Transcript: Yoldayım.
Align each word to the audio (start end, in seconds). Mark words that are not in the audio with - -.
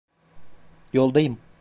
Yoldayım. 0.93 1.37